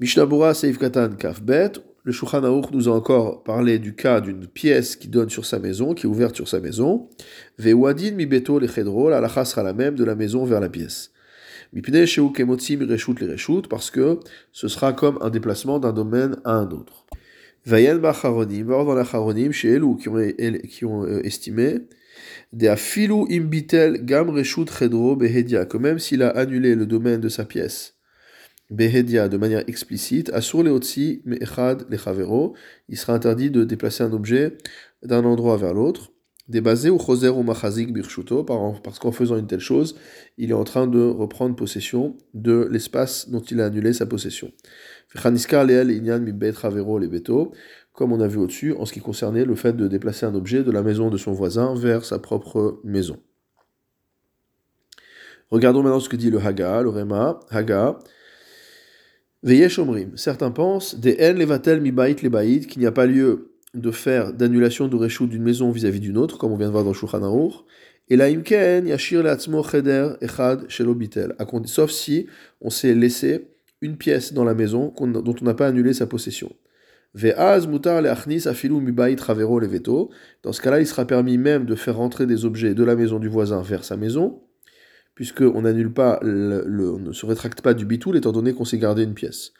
Mishnabura 0.00 0.54
saif 0.54 0.78
katan 0.78 1.10
kafbet, 1.16 1.72
le 2.04 2.12
Shulchan 2.12 2.40
nous 2.72 2.88
a 2.88 2.92
encore 2.92 3.42
parlé 3.42 3.78
du 3.78 3.94
cas 3.94 4.20
d'une 4.20 4.46
pièce 4.46 4.96
qui 4.96 5.08
donne 5.08 5.28
sur 5.28 5.44
sa 5.44 5.58
maison, 5.58 5.92
qui 5.92 6.06
est 6.06 6.08
ouverte 6.08 6.36
sur 6.36 6.48
sa 6.48 6.60
maison. 6.60 7.08
Ve'wadin 7.58 8.12
mi 8.12 8.26
beto 8.26 8.60
le 8.60 8.66
la 8.66 9.44
sera 9.44 9.62
la 9.62 9.72
même 9.72 9.96
de 9.96 10.04
la 10.04 10.14
maison 10.14 10.44
vers 10.44 10.60
la 10.60 10.68
pièce. 10.68 11.10
Parce 13.68 13.90
que 13.90 14.20
ce 14.52 14.68
sera 14.68 14.92
comme 14.92 15.18
un 15.20 15.30
déplacement 15.30 15.78
d'un 15.78 15.92
domaine 15.92 16.36
à 16.44 16.52
un 16.52 16.70
autre. 16.70 17.06
Vayen 17.64 17.98
bacharonim, 17.98 18.68
dans 18.68 18.94
la 18.94 19.04
charonim, 19.04 19.52
chez 19.52 19.70
Elou, 19.70 19.96
qui 19.96 20.84
ont, 20.84 21.06
estimé, 21.22 21.78
de 22.52 22.68
afilu 22.68 23.24
imbitel 23.30 24.04
gam 24.04 24.30
reshut 24.30 24.70
chedro 24.70 25.16
behedia, 25.16 25.66
que 25.66 25.76
même 25.76 25.98
s'il 25.98 26.22
a 26.22 26.30
annulé 26.30 26.74
le 26.74 26.86
domaine 26.86 27.20
de 27.20 27.28
sa 27.28 27.44
pièce, 27.44 27.96
Behedia 28.70 29.28
de 29.28 29.36
manière 29.36 29.62
explicite, 29.68 30.30
Asur 30.30 30.64
leotsi 30.64 31.22
me'echad 31.24 31.86
lechavero, 31.88 32.54
il 32.88 32.98
sera 32.98 33.14
interdit 33.14 33.50
de 33.50 33.62
déplacer 33.62 34.02
un 34.02 34.12
objet 34.12 34.58
d'un 35.02 35.24
endroit 35.24 35.56
vers 35.56 35.72
l'autre. 35.72 36.12
Débasé 36.48 36.90
ou 36.90 36.98
choser 36.98 37.28
ou 37.28 37.42
machazik 37.42 37.92
birshuto, 37.92 38.44
parce 38.44 39.00
qu'en 39.00 39.10
faisant 39.10 39.36
une 39.36 39.48
telle 39.48 39.60
chose, 39.60 39.96
il 40.38 40.50
est 40.50 40.54
en 40.54 40.62
train 40.62 40.86
de 40.86 41.00
reprendre 41.00 41.56
possession 41.56 42.16
de 42.34 42.68
l'espace 42.70 43.28
dont 43.28 43.40
il 43.40 43.60
a 43.60 43.66
annulé 43.66 43.92
sa 43.92 44.06
possession. 44.06 44.52
comme 47.92 48.12
on 48.12 48.20
a 48.20 48.28
vu 48.28 48.38
au-dessus, 48.38 48.74
en 48.74 48.86
ce 48.86 48.92
qui 48.92 49.00
concernait 49.00 49.44
le 49.44 49.56
fait 49.56 49.72
de 49.72 49.88
déplacer 49.88 50.24
un 50.26 50.34
objet 50.36 50.62
de 50.62 50.70
la 50.70 50.82
maison 50.82 51.10
de 51.10 51.16
son 51.16 51.32
voisin 51.32 51.74
vers 51.74 52.04
sa 52.04 52.20
propre 52.20 52.78
maison. 52.84 53.18
Regardons 55.50 55.82
maintenant 55.82 56.00
ce 56.00 56.08
que 56.08 56.16
dit 56.16 56.30
le 56.30 56.38
Haga, 56.38 56.82
le 56.82 56.90
Rema. 56.90 57.40
Haga, 57.50 57.98
Certains 60.16 60.50
pensent, 60.50 60.98
des 60.98 61.16
en 61.20 61.34
levatel 61.34 61.80
mi 61.80 61.92
bait 61.92 62.16
le 62.20 62.58
qu'il 62.66 62.80
n'y 62.80 62.86
a 62.86 62.92
pas 62.92 63.06
lieu 63.06 63.55
de 63.80 63.90
faire 63.90 64.32
d'annulation 64.32 64.88
de 64.88 64.96
réchou 64.96 65.26
d'une 65.26 65.42
maison 65.42 65.70
vis-à-vis 65.70 66.00
d'une 66.00 66.18
autre, 66.18 66.38
comme 66.38 66.52
on 66.52 66.56
vient 66.56 66.68
de 66.68 66.72
voir 66.72 66.84
dans 66.84 66.92
Shulchan 66.92 67.50
Et 68.08 68.16
la 68.16 68.26
imken 68.26 68.86
yashir 68.86 69.22
leatzmo 69.22 69.62
cheder 69.62 70.14
echad 70.20 70.68
shelobitel. 70.68 71.34
Sauf 71.64 71.90
si 71.90 72.26
on 72.60 72.70
s'est 72.70 72.94
laissé 72.94 73.48
une 73.80 73.96
pièce 73.96 74.32
dans 74.32 74.44
la 74.44 74.54
maison 74.54 74.92
dont 74.98 75.34
on 75.40 75.44
n'a 75.44 75.54
pas 75.54 75.68
annulé 75.68 75.92
sa 75.92 76.06
possession. 76.06 76.50
Ve'az 77.14 77.66
mutar 77.66 78.02
leachnis 78.02 78.46
afilu 78.46 78.80
mi 78.80 78.92
bait 78.92 79.16
ravero 79.18 79.58
leveto. 79.58 80.10
Dans 80.42 80.52
ce 80.52 80.60
cas-là, 80.60 80.80
il 80.80 80.86
sera 80.86 81.04
permis 81.06 81.38
même 81.38 81.64
de 81.64 81.74
faire 81.74 81.96
rentrer 81.96 82.26
des 82.26 82.44
objets 82.44 82.74
de 82.74 82.84
la 82.84 82.96
maison 82.96 83.18
du 83.18 83.28
voisin 83.28 83.62
vers 83.62 83.84
sa 83.84 83.96
maison 83.96 84.40
puisqu'on 85.16 85.62
n'annule 85.62 85.92
pas, 85.92 86.20
le, 86.22 86.62
on 86.92 86.98
ne 86.98 87.12
se 87.12 87.26
rétracte 87.26 87.62
pas 87.62 87.74
du 87.74 87.86
bitoul, 87.86 88.18
étant 88.18 88.32
donné 88.32 88.52
qu'on 88.52 88.66
s'est 88.66 88.78
gardé 88.78 89.02
une 89.02 89.14
pièce. 89.14 89.52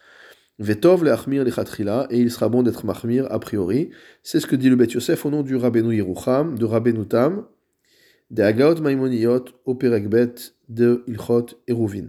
Vetov 0.59 1.07
et 1.07 2.19
il 2.19 2.31
sera 2.31 2.49
bon 2.49 2.63
d'être 2.63 2.87
mahmir 2.87 3.27
a 3.31 3.39
priori. 3.39 3.91
C'est 4.23 4.41
ce 4.41 4.47
que 4.47 4.57
dit 4.57 4.71
le 4.71 4.77
Bet 4.77 4.87
Yosef 4.87 5.27
au 5.27 5.31
nom 5.31 5.43
du 5.43 5.55
Rabbeinu 5.55 5.95
Yerucham, 5.95 6.59
de 6.59 6.65
Rabbeinu 6.65 7.07
Tam, 7.07 7.45
de 8.31 8.43
Agaot 8.43 8.81
Maimoniyot, 8.81 9.45
au 9.67 9.75
Perekbet 9.75 10.35
de 10.69 11.05
Ilchot 11.07 11.47
Eruvin. 11.69 12.09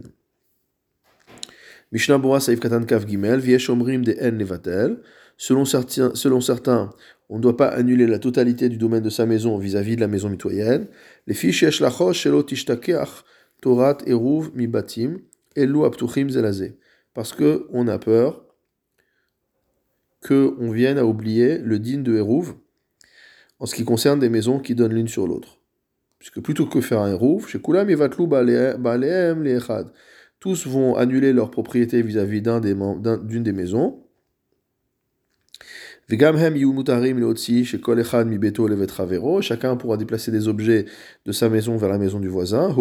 Mishnah 1.92 2.18
Bora 2.18 2.40
Saif 2.40 2.60
Katan 2.60 2.84
Kav 2.84 3.06
Gimel, 3.06 3.40
Viesh 3.40 3.68
Omrim 3.68 4.02
de 4.02 4.16
En 4.20 4.36
Levatel. 4.36 4.98
Selon 5.36 5.64
certains, 5.64 6.14
selon 6.14 6.40
certains, 6.40 6.90
on 7.28 7.36
ne 7.36 7.42
doit 7.42 7.56
pas 7.56 7.68
annuler 7.68 8.06
la 8.06 8.18
totalité 8.18 8.68
du 8.68 8.76
domaine 8.76 9.02
de 9.02 9.10
sa 9.10 9.24
maison 9.24 9.56
vis-à-vis 9.56 9.94
de 9.94 10.00
la 10.00 10.08
maison 10.08 10.28
mitoyenne. 10.28 10.88
Les 11.26 11.34
fiches 11.34 11.62
Yesh 11.62 11.80
Lachosh 11.80 12.18
Shelo 12.18 12.42
Tishtakeach 12.42 13.24
Torat 13.60 13.98
Eruv 14.06 14.50
Mibatim 14.54 15.18
Elu 15.54 15.84
Aptuchim 15.84 16.28
Zelazé. 16.30 16.78
Parce 17.18 17.32
que 17.32 17.66
on 17.72 17.88
a 17.88 17.98
peur 17.98 18.44
qu'on 20.24 20.70
vienne 20.70 20.98
à 20.98 21.04
oublier 21.04 21.58
le 21.58 21.80
din 21.80 21.98
de 21.98 22.14
Eruv 22.14 22.54
en 23.58 23.66
ce 23.66 23.74
qui 23.74 23.84
concerne 23.84 24.20
des 24.20 24.28
maisons 24.28 24.60
qui 24.60 24.76
donnent 24.76 24.94
l'une 24.94 25.08
sur 25.08 25.26
l'autre. 25.26 25.58
Puisque 26.20 26.40
plutôt 26.40 26.66
que 26.66 26.80
faire 26.80 27.00
un 27.00 27.10
Eruv, 27.10 27.48
chez 27.48 27.60
Kulam 27.60 27.90
Ivatlu 27.90 28.28
Baleem 28.28 29.42
Lechad 29.42 29.90
tous 30.38 30.68
vont 30.68 30.94
annuler 30.94 31.32
leur 31.32 31.50
propriété 31.50 32.02
vis-à-vis 32.02 32.40
d'une 32.40 33.42
des 33.42 33.52
maisons. 33.52 34.00
Chacun 36.10 36.32
pourra 39.76 39.98
déplacer 39.98 40.30
des 40.30 40.48
objets 40.48 40.86
de 41.26 41.32
sa 41.32 41.50
maison 41.50 41.76
vers 41.76 41.90
la 41.90 41.98
maison 41.98 42.18
du 42.18 42.28
voisin. 42.28 42.74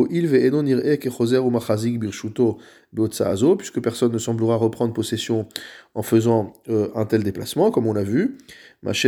Puisque 3.58 3.82
personne 3.82 4.14
ne 4.14 4.18
semblera 4.18 4.56
reprendre 4.56 4.94
possession 4.94 5.46
en 5.94 6.04
faisant 6.04 6.54
euh, 6.70 6.88
un 6.96 7.06
tel 7.06 7.24
déplacement, 7.24 7.70
comme 7.70 7.86
on 7.86 7.92
l'a 7.92 8.04
vu. 8.04 8.38
Ce 8.86 9.08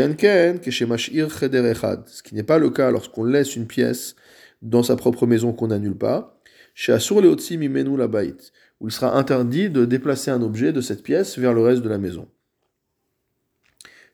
qui 2.23 2.35
n'est 2.35 2.43
pas 2.43 2.57
le 2.57 2.69
cas 2.71 2.91
lorsqu'on 2.91 3.23
laisse 3.23 3.55
une 3.55 3.67
pièce 3.67 4.17
dans 4.61 4.83
sa 4.83 4.97
propre 4.97 5.27
maison 5.27 5.53
qu'on 5.53 5.67
n'annule 5.67 5.95
pas 5.95 6.35
où 8.81 8.87
il 8.87 8.91
sera 8.91 9.17
interdit 9.17 9.69
de 9.69 9.85
déplacer 9.85 10.31
un 10.31 10.41
objet 10.41 10.73
de 10.73 10.81
cette 10.81 11.03
pièce 11.03 11.37
vers 11.37 11.53
le 11.53 11.61
reste 11.61 11.81
de 11.81 11.89
la 11.89 11.97
maison. 11.97 12.27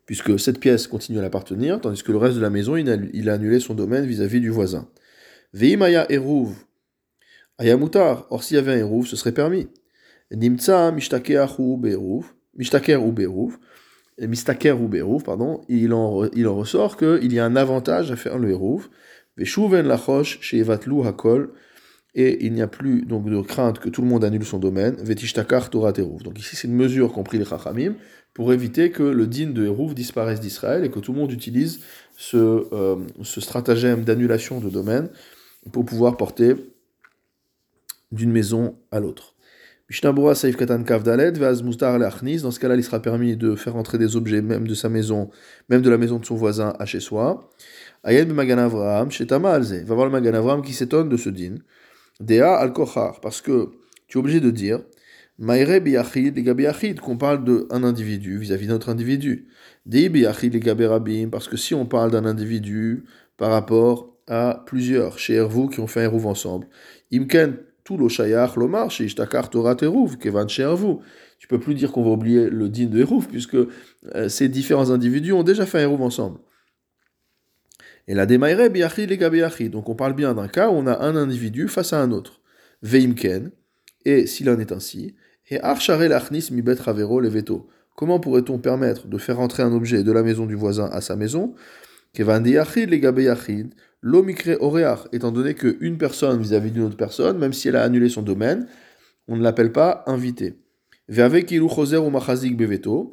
Puisque 0.06 0.40
cette 0.40 0.60
pièce 0.60 0.88
continue 0.88 1.20
à 1.20 1.22
l'appartenir, 1.22 1.82
tandis 1.82 2.04
que 2.04 2.12
le 2.12 2.18
reste 2.18 2.36
de 2.36 2.42
la 2.42 2.52
maison, 2.52 2.76
il 2.76 2.90
a, 3.30 3.34
annulé 3.34 3.60
son 3.60 3.74
domaine 3.74 4.06
vis-à-vis 4.06 4.40
du 4.40 4.50
voisin. 4.50 4.88
Veimaya 5.54 6.06
eruv, 6.12 6.54
ayamutar, 7.58 8.28
or 8.30 8.44
s'il 8.44 8.56
y 8.56 8.60
avait 8.60 8.74
un 8.74 8.78
eruv, 8.78 9.08
ce 9.08 9.16
serait 9.16 9.32
permis. 9.32 9.68
Nimtsa 10.32 10.92
mishtaker 10.92 11.48
ou 11.60 11.78
beruv, 11.78 12.26
mistaker 12.58 13.02
ou 13.04 13.12
beruv, 14.88 15.24
pardon, 15.24 15.62
il 15.70 15.94
en, 15.94 16.26
il 16.34 16.48
en 16.48 16.56
ressort 16.56 16.98
qu'il 16.98 17.34
y 17.34 17.40
a 17.40 17.46
un 17.46 17.56
avantage 17.56 18.12
à 18.12 18.16
faire 18.16 18.38
le 18.38 18.52
eruv. 18.52 18.90
Veshuven 19.38 19.88
lachosh 19.88 20.40
shevatlu 20.42 21.06
hakol, 21.06 21.52
et 22.14 22.46
il 22.46 22.54
n'y 22.54 22.62
a 22.62 22.68
plus 22.68 23.02
donc 23.02 23.30
de 23.30 23.42
crainte 23.42 23.80
que 23.80 23.90
tout 23.90 24.02
le 24.02 24.08
monde 24.08 24.24
annule 24.24 24.46
son 24.46 24.58
domaine. 24.58 24.96
Vetishtakar 24.96 25.70
Torah 25.70 25.92
Donc 25.92 26.40
ici, 26.40 26.56
c'est 26.56 26.68
une 26.68 26.76
mesure 26.76 27.12
qu'ont 27.12 27.24
pris 27.24 27.38
les 27.38 27.46
Chachamim 27.46 27.96
pour 28.36 28.52
éviter 28.52 28.92
que 28.92 29.02
le 29.02 29.28
din 29.28 29.50
de 29.52 29.64
Hérouf 29.64 29.96
disparaisse 29.96 30.42
d'Israël 30.42 30.84
et 30.84 30.92
que 30.92 31.00
tout 31.00 31.14
le 31.14 31.20
monde 31.20 31.32
utilise 31.32 31.80
ce, 32.18 32.68
euh, 32.74 32.98
stratagème 33.24 34.04
d'annulation 34.04 34.60
de 34.60 34.70
domaine 34.70 35.10
pour 35.72 35.86
pouvoir 35.86 36.18
porter 36.18 36.56
d'une 38.12 38.32
maison 38.32 38.76
à 38.92 39.00
l'autre. 39.00 39.36
Mishnabura 39.90 40.36
Saif 40.36 40.58
Katan 40.58 40.84
Vaz 40.84 41.64
Mustar 41.64 41.98
Dans 41.98 42.52
ce 42.52 42.60
cas-là, 42.60 42.76
il 42.76 42.84
sera 42.84 43.02
permis 43.02 43.38
de 43.38 43.56
faire 43.56 43.78
entrer 43.78 43.98
des 43.98 44.18
objets, 44.18 44.42
même 44.42 44.68
de 44.68 44.74
sa 44.74 44.90
maison, 44.90 45.30
même 45.70 45.82
de 45.82 45.90
la 45.90 45.98
maison 45.98 46.20
de 46.20 46.26
son 46.26 46.36
voisin, 46.36 46.74
à 46.78 46.86
chez 46.86 47.00
soi. 47.00 47.50
Ayed 48.04 48.34
Magan 48.34 48.58
Avram, 48.58 49.12
Shetama 49.12 49.52
Alze. 49.52 49.84
Va 49.86 49.96
voir 49.96 50.08
le 50.08 50.12
Magan 50.12 50.34
Avram 50.34 50.62
qui 50.62 50.74
s'étonne 50.74 51.08
de 51.08 51.18
ce 51.18 51.30
din. 51.30 51.56
Dea 52.20 52.56
al 52.56 52.74
kochar, 52.74 53.22
parce 53.22 53.42
que 53.42 53.70
tu 54.08 54.18
es 54.18 54.20
obligé 54.20 54.42
de 54.42 54.52
dire 54.52 54.80
Maire 55.38 55.82
biyachid 55.82 56.38
les 56.38 56.96
qu'on 56.96 57.18
parle 57.18 57.44
d'un 57.44 57.84
individu 57.84 58.38
vis-à-vis 58.38 58.68
d'un 58.68 58.76
autre 58.76 58.90
individu. 58.90 59.48
Dei 59.86 60.08
biyachid 60.08 60.54
les 60.54 60.88
rabim, 60.88 61.30
parce 61.30 61.50
que 61.50 61.58
si 61.58 61.74
on 61.74 61.86
parle 61.86 62.12
d'un 62.12 62.26
individu 62.26 63.04
par 63.36 63.52
rapport 63.52 64.18
à 64.28 64.64
plusieurs, 64.66 65.20
chez 65.20 65.34
Hervou, 65.34 65.68
qui 65.68 65.82
ont 65.82 65.88
fait 65.88 66.06
un 66.06 66.10
rouv 66.10 66.26
ensemble, 66.26 66.68
imken 67.12 67.58
tout 67.84 67.98
lo 67.98 68.08
shayach 68.08 68.56
lomar, 68.56 68.90
chez 68.90 69.04
ishtakar 69.06 69.50
chez. 70.48 70.74
Tu 71.38 71.48
peux 71.50 71.60
plus 71.60 71.76
dire 71.76 71.92
qu'on 71.92 72.04
va 72.04 72.12
oublier 72.12 72.50
le 72.50 72.70
din 72.70 72.86
de 72.86 73.02
Eruv, 73.02 73.28
puisque 73.28 73.56
euh, 73.56 74.30
ces 74.30 74.48
différents 74.48 74.90
individus 74.90 75.34
ont 75.34 75.44
déjà 75.44 75.66
fait 75.66 75.84
un 75.84 75.88
rouv 75.88 76.02
ensemble. 76.02 76.40
Et 78.08 78.14
la 78.14 78.26
démaïre 78.26 78.70
biachid 78.70 79.10
les 79.10 79.70
Donc 79.70 79.90
on 79.90 79.96
parle 79.96 80.14
bien 80.14 80.34
d'un 80.34 80.48
cas 80.48 80.70
où 80.70 80.74
on 80.74 80.88
a 80.88 80.98
un 81.06 81.18
individu 81.18 81.68
face 81.68 81.92
à 81.92 82.02
un 82.02 82.12
autre. 82.12 82.40
Veimken, 82.82 83.52
et 84.06 84.28
s'il 84.28 84.50
en 84.50 84.60
est 84.60 84.72
ainsi, 84.72 85.16
Comment 87.96 88.20
pourrait-on 88.20 88.58
permettre 88.58 89.08
de 89.08 89.18
faire 89.18 89.40
entrer 89.40 89.64
un 89.64 89.72
objet 89.72 90.04
de 90.04 90.12
la 90.12 90.24
maison 90.24 90.46
du 90.46 90.56
voisin 90.56 90.90
à 90.92 91.02
sa 91.02 91.16
maison? 91.16 91.54
Étant 95.12 95.32
donné 95.32 95.54
qu'une 95.54 95.98
personne 95.98 96.42
vis-à-vis 96.42 96.72
d'une 96.72 96.84
autre 96.84 96.98
personne, 96.98 97.38
même 97.38 97.54
si 97.54 97.68
elle 97.68 97.76
a 97.76 97.84
annulé 97.84 98.10
son 98.10 98.22
domaine, 98.22 98.68
on 99.28 99.36
ne 99.36 99.44
l'appelle 99.44 99.72
pas 99.72 100.04
invité. 100.08 100.56
et 101.08 101.20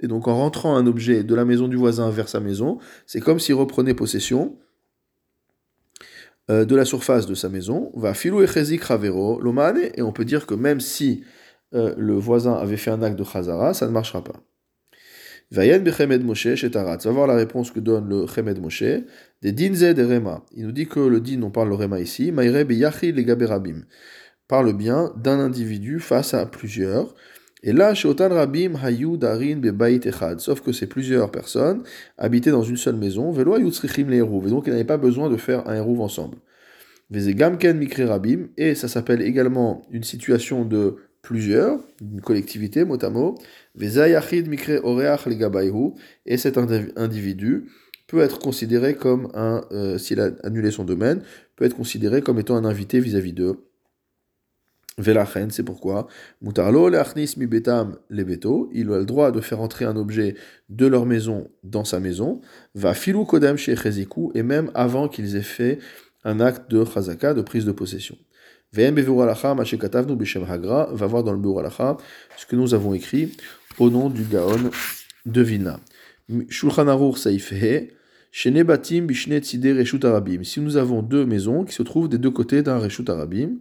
donc 0.07 0.29
en 0.29 0.37
rentrant 0.37 0.77
un 0.77 0.87
objet 0.87 1.25
de 1.25 1.35
la 1.35 1.45
maison 1.45 1.69
du 1.69 1.77
voisin 1.77 2.11
vers 2.11 2.29
sa 2.29 2.41
maison, 2.41 2.79
c'est 3.07 3.21
comme 3.21 3.39
s'il 3.39 3.55
reprenait 3.55 3.93
possession 3.93 4.57
euh, 6.51 6.65
de 6.65 6.75
la 6.75 6.87
surface 6.87 7.27
de 7.27 7.35
sa 7.35 7.51
maison, 7.51 7.93
va 7.95 8.15
filou 8.15 8.41
lomane, 8.41 9.79
et 9.95 10.01
on 10.01 10.13
peut 10.13 10.25
dire 10.25 10.47
que 10.47 10.55
même 10.55 10.81
si 10.81 11.23
euh, 11.75 11.95
le 11.97 12.15
voisin 12.15 12.55
avait 12.55 12.77
fait 12.77 12.91
un 12.91 13.03
acte 13.03 13.19
de 13.19 13.25
chazara, 13.25 13.75
ça 13.75 13.87
ne 13.87 13.93
marchera 13.93 14.23
pas. 14.23 14.43
Vayen 15.53 15.81
bechemed 15.81 16.25
Moshe 16.25 16.55
shetarat. 16.55 16.97
va 17.05 17.11
voir 17.11 17.27
la 17.27 17.35
réponse 17.35 17.71
que 17.71 17.81
donne 17.81 18.09
le 18.09 18.27
chemed 18.27 18.59
Moshe. 18.59 19.05
Des 19.43 19.53
dinze 19.53 19.83
de 19.83 20.03
rema. 20.03 20.45
Il 20.57 20.65
nous 20.65 20.73
dit 20.73 20.87
que 20.87 20.99
le 20.99 21.21
din, 21.21 21.43
on 21.43 21.51
parle 21.51 21.69
le 21.69 21.75
rema 21.75 22.01
ici. 22.01 22.33
Maire 22.33 22.65
beyachi 22.65 23.13
legaberabim. 23.13 23.83
Parle 24.49 24.73
bien 24.73 25.13
d'un 25.17 25.39
individu 25.39 26.01
face 26.01 26.33
à 26.33 26.47
plusieurs. 26.47 27.15
Et 27.63 27.75
là, 27.75 27.93
chez 27.95 28.09
Otan 28.09 28.31
Rabim, 28.31 28.75
Hayu 28.83 29.19
Darin 29.19 29.57
Bebayit 29.57 30.01
Echad. 30.07 30.41
Sauf 30.41 30.63
que 30.63 30.73
c'est 30.73 30.87
plusieurs 30.87 31.31
personnes 31.31 31.83
habitaient 32.17 32.51
dans 32.51 32.63
une 32.63 32.79
seule 32.79 32.97
maison. 32.97 33.31
Velo 33.31 33.55
Ayutzrichim 33.55 34.09
le 34.09 34.17
Et 34.17 34.51
donc, 34.51 34.67
ils 34.67 34.71
n'avaient 34.71 34.85
pas 34.85 34.97
besoin 34.97 35.29
de 35.29 35.37
faire 35.37 35.69
un 35.69 35.75
Hérouv 35.75 36.01
ensemble. 36.01 36.39
Gamken 37.11 37.77
Mikre 37.77 38.05
Rabim. 38.09 38.49
Et 38.57 38.75
ça 38.75 38.89
s'appelle 38.89 39.21
également 39.21 39.83
une 39.91 40.03
situation 40.03 40.65
de 40.65 40.97
plusieurs, 41.23 41.79
une 42.01 42.21
collectivité, 42.21 42.85
mot 42.85 43.03
à 43.03 43.11
mot. 43.11 43.39
Mikre. 43.77 44.71
Et 46.27 46.37
cet 46.37 46.59
individu 46.97 47.71
peut 48.09 48.21
être 48.21 48.39
considéré 48.39 48.95
comme 48.95 49.31
un, 49.35 49.65
euh, 49.73 49.97
s'il 49.99 50.21
a 50.21 50.33
annulé 50.43 50.71
son 50.71 50.85
domaine, 50.85 51.23
peut 51.57 51.65
être 51.65 51.77
considéré 51.77 52.21
comme 52.21 52.39
étant 52.39 52.57
un 52.57 52.65
invité 52.65 53.01
vis-à-vis 53.01 53.33
d'eux. 53.33 53.57
Velachen, 54.99 55.51
c'est 55.51 55.63
pourquoi 55.63 56.07
Mutarlo 56.43 56.91
leachnis 56.91 57.35
mi 57.39 57.47
betam 57.47 57.97
il 58.11 58.93
a 58.93 58.99
le 58.99 59.07
droit 59.07 59.33
de 59.33 59.41
faire 59.41 59.61
entrer 59.61 59.87
un 59.87 59.97
objet 59.97 60.35
de 60.69 60.87
leur 60.87 61.07
maison 61.07 61.49
dans 61.65 61.85
sa 61.85 61.99
maison, 61.99 62.43
va 62.75 62.93
filou 62.93 63.25
kodem 63.25 63.57
chez 63.57 63.75
et 64.35 64.43
même 64.43 64.71
avant 64.75 65.09
qu'ils 65.09 65.37
aient 65.37 65.41
fait 65.41 65.79
un 66.25 66.41
acte 66.41 66.71
de 66.71 66.85
chazaka, 66.85 67.33
de 67.33 67.41
prise 67.41 67.65
de 67.65 67.73
possession. 67.73 68.19
VM 68.75 68.95
mashekatavnu 68.95 70.17
bishem 70.17 70.45
hagra, 70.45 70.89
va 70.93 71.07
voir 71.07 71.23
dans 71.23 71.33
le 71.33 71.39
bureau 71.39 71.63
ce 71.63 72.47
que 72.47 72.57
nous 72.57 72.73
avons 72.73 72.95
écrit 72.95 73.37
au 73.79 73.91
nom 73.91 74.09
du 74.09 74.23
Gaon 74.23 74.71
de 75.27 75.43
Vina. 75.43 75.79
Shulchan 76.49 76.89
Aruch 76.89 77.19
saifhe, 77.19 77.91
shene 78.31 78.63
batim 78.63 79.07
bishne 79.07 79.41
tzide 79.41 79.77
reshut 79.77 80.03
arabim. 80.07 80.43
Si 80.43 80.61
nous 80.61 80.79
avons 80.79 81.03
deux 81.03 81.27
maisons 81.27 81.65
qui 81.65 81.75
se 81.75 81.83
trouvent 81.83 82.09
des 82.09 82.17
deux 82.17 82.31
côtés 82.31 82.63
d'un 82.63 82.79
reshut 82.79 83.09
arabim, 83.11 83.59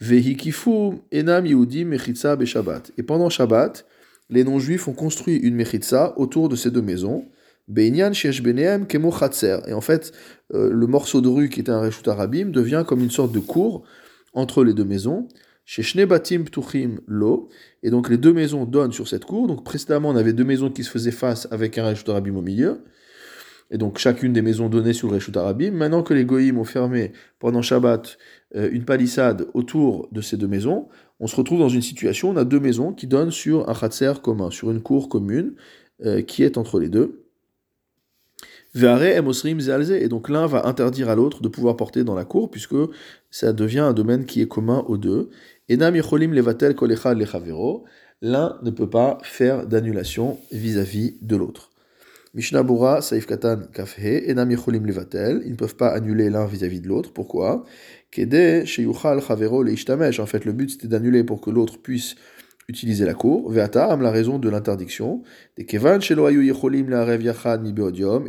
Vehikifu 0.00 1.02
enam 1.12 1.44
Yehudi 1.44 1.84
mechitza 1.84 2.34
beshabbat. 2.34 2.92
Et 2.96 3.02
pendant 3.02 3.28
Shabbat, 3.28 3.84
les 4.30 4.44
non-juifs 4.44 4.88
ont 4.88 4.94
construit 4.94 5.36
une 5.36 5.56
mechitza 5.56 6.14
autour 6.16 6.48
de 6.48 6.56
ces 6.56 6.70
deux 6.70 6.80
maisons. 6.80 7.26
Beinyan 7.66 8.14
shesh 8.14 8.42
beneem 8.42 8.86
kemo 8.86 9.12
Et 9.66 9.72
en 9.74 9.80
fait, 9.82 10.12
euh, 10.54 10.70
le 10.72 10.86
morceau 10.86 11.20
de 11.20 11.28
rue 11.28 11.50
qui 11.50 11.60
était 11.60 11.72
un 11.72 11.80
reshut 11.80 12.08
arabim 12.08 12.46
devient 12.46 12.84
comme 12.86 13.00
une 13.00 13.10
sorte 13.10 13.32
de 13.32 13.40
cour 13.40 13.84
entre 14.38 14.64
les 14.64 14.74
deux 14.74 14.84
maisons. 14.84 15.28
Sheshne 15.64 16.04
batim 16.06 16.44
ptuchim 16.44 17.00
lo. 17.06 17.48
Et 17.82 17.90
donc 17.90 18.08
les 18.08 18.16
deux 18.16 18.32
maisons 18.32 18.64
donnent 18.64 18.92
sur 18.92 19.08
cette 19.08 19.24
cour. 19.24 19.46
Donc 19.46 19.64
précédemment, 19.64 20.10
on 20.10 20.16
avait 20.16 20.32
deux 20.32 20.44
maisons 20.44 20.70
qui 20.70 20.84
se 20.84 20.90
faisaient 20.90 21.10
face 21.10 21.48
avec 21.50 21.78
un 21.78 21.86
reshut 21.86 22.08
arabim 22.08 22.36
au 22.36 22.42
milieu 22.42 22.82
et 23.70 23.78
donc 23.78 23.98
chacune 23.98 24.32
des 24.32 24.42
maisons 24.42 24.68
données 24.68 24.92
sur 24.92 25.08
le 25.08 25.14
Reshut 25.14 25.36
Arabim. 25.36 25.72
Maintenant 25.72 26.02
que 26.02 26.14
les 26.14 26.24
Goïms 26.24 26.58
ont 26.58 26.64
fermé 26.64 27.12
pendant 27.38 27.62
Shabbat 27.62 28.18
euh, 28.56 28.68
une 28.72 28.84
palissade 28.84 29.46
autour 29.54 30.08
de 30.12 30.20
ces 30.20 30.36
deux 30.36 30.48
maisons, 30.48 30.88
on 31.20 31.26
se 31.26 31.36
retrouve 31.36 31.58
dans 31.58 31.68
une 31.68 31.82
situation 31.82 32.28
où 32.28 32.32
on 32.32 32.36
a 32.36 32.44
deux 32.44 32.60
maisons 32.60 32.92
qui 32.92 33.06
donnent 33.06 33.30
sur 33.30 33.68
un 33.68 33.74
khatser 33.74 34.12
commun, 34.22 34.50
sur 34.50 34.70
une 34.70 34.80
cour 34.80 35.08
commune 35.08 35.54
euh, 36.04 36.22
qui 36.22 36.42
est 36.42 36.56
entre 36.56 36.78
les 36.78 36.88
deux. 36.88 37.27
Et 38.74 40.08
donc 40.08 40.28
l'un 40.28 40.46
va 40.46 40.66
interdire 40.66 41.08
à 41.08 41.14
l'autre 41.14 41.42
de 41.42 41.48
pouvoir 41.48 41.76
porter 41.76 42.04
dans 42.04 42.14
la 42.14 42.24
cour, 42.24 42.50
puisque 42.50 42.76
ça 43.30 43.52
devient 43.52 43.80
un 43.80 43.92
domaine 43.92 44.24
qui 44.24 44.40
est 44.40 44.48
commun 44.48 44.84
aux 44.88 44.96
deux. 44.96 45.30
Enam 45.70 45.94
levatel 45.94 46.74
l'un 48.20 48.58
ne 48.62 48.70
peut 48.70 48.90
pas 48.90 49.18
faire 49.22 49.66
d'annulation 49.66 50.38
vis-à-vis 50.50 51.16
de 51.22 51.36
l'autre. 51.36 51.70
Mishnah 52.34 52.62
Bura, 52.62 53.00
Saif 53.00 53.26
Katan, 53.26 53.62
Kafhe, 53.72 53.98
Enam 54.28 54.50
Levatel, 54.50 55.42
ils 55.44 55.52
ne 55.52 55.56
peuvent 55.56 55.76
pas 55.76 55.88
annuler 55.88 56.28
l'un 56.28 56.46
vis-à-vis 56.46 56.80
de 56.80 56.88
l'autre. 56.88 57.12
Pourquoi? 57.12 57.64
Kede, 58.10 58.64
Sheyuchal, 58.64 59.22
Chavero, 59.22 59.64
En 59.64 60.26
fait, 60.26 60.44
le 60.44 60.52
but 60.52 60.70
c'était 60.70 60.88
d'annuler 60.88 61.24
pour 61.24 61.40
que 61.40 61.50
l'autre 61.50 61.78
puisse 61.80 62.16
utiliser 62.68 63.06
la 63.06 63.14
cour. 63.14 63.50
Ve'atam, 63.50 64.02
la 64.02 64.10
raison 64.10 64.38
de 64.38 64.48
l'interdiction. 64.48 65.22
Des 65.56 65.64
Kevan, 65.64 66.00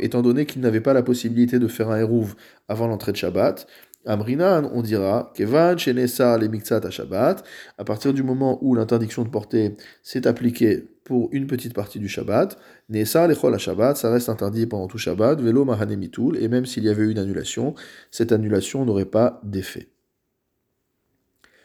étant 0.00 0.22
donné 0.22 0.46
qu'ils 0.46 0.62
n'avaient 0.62 0.80
pas 0.80 0.94
la 0.94 1.02
possibilité 1.02 1.58
de 1.58 1.68
faire 1.68 1.90
un 1.90 1.98
hérouv 1.98 2.34
avant 2.68 2.86
l'entrée 2.86 3.12
de 3.12 3.18
Shabbat. 3.18 3.66
Amrinan, 4.06 4.70
on 4.72 4.80
dira, 4.80 5.30
Kevan, 5.34 5.78
Shenesa, 5.78 6.38
les 6.38 6.48
Miktsat 6.48 6.80
à 6.86 6.90
Shabbat, 6.90 7.44
à 7.76 7.84
partir 7.84 8.14
du 8.14 8.22
moment 8.22 8.58
où 8.62 8.74
l'interdiction 8.74 9.24
de 9.24 9.28
porter 9.28 9.76
s'est 10.02 10.26
appliquée 10.26 10.88
pour 11.04 11.28
une 11.32 11.46
petite 11.46 11.74
partie 11.74 11.98
du 11.98 12.08
Shabbat, 12.08 12.56
Nesa, 12.88 13.26
l'Echol 13.26 13.54
à 13.54 13.58
Shabbat, 13.58 13.98
ça 13.98 14.10
reste 14.10 14.30
interdit 14.30 14.66
pendant 14.66 14.86
tout 14.86 14.96
Shabbat, 14.96 15.42
Velo, 15.42 15.66
Mahanemitul, 15.66 16.38
et 16.42 16.48
même 16.48 16.64
s'il 16.64 16.84
y 16.84 16.88
avait 16.88 17.02
eu 17.02 17.10
une 17.10 17.18
annulation, 17.18 17.74
cette 18.10 18.32
annulation 18.32 18.86
n'aurait 18.86 19.04
pas 19.04 19.38
d'effet. 19.44 19.88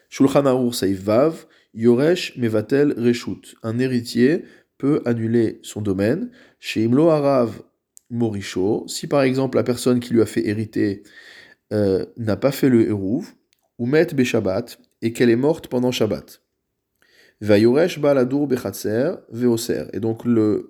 Shulchan 0.10 0.44
Vav, 0.44 1.46
Yoresh 1.76 2.38
Mevatel 2.38 2.94
Reshut. 2.98 3.56
Un 3.62 3.80
héritier 3.80 4.46
peut 4.78 5.02
annuler 5.06 5.60
son 5.62 5.82
domaine. 5.82 6.32
Chez 6.60 6.84
Imlo 6.84 7.10
Arav 7.10 7.62
Morisho, 8.10 8.88
si 8.88 9.08
par 9.08 9.24
exemple 9.24 9.58
la 9.58 9.64
personne 9.64 10.00
qui 10.00 10.14
lui 10.14 10.22
a 10.22 10.26
fait 10.26 10.48
hériter 10.48 11.04
euh, 11.74 12.06
n'a 12.18 12.38
pas 12.38 12.52
fait 12.52 12.70
le 12.70 12.88
Hérouv, 12.88 13.34
ou 13.78 13.86
met 13.86 14.06
Beshabbat, 14.06 14.78
et 15.02 15.12
qu'elle 15.12 15.30
est 15.30 15.36
morte 15.36 15.68
pendant 15.68 15.92
Shabbat. 15.92 16.42
Vayoresh 17.42 18.00
Baladur 18.00 18.48
Bechatser 18.48 19.16
Veoser. 19.30 19.86
Et 19.94 20.00
donc 20.00 20.24